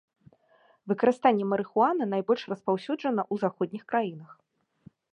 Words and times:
Выкарыстанне 0.91 1.45
марыхуаны 1.51 2.03
найбольш 2.15 2.41
распаўсюджана 2.55 3.21
ў 3.33 3.35
заходніх 3.47 3.83
краінах. 3.95 4.31